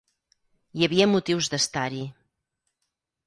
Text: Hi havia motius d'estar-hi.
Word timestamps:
Hi 0.79 0.85
havia 0.87 1.07
motius 1.11 1.49
d'estar-hi. 1.55 2.01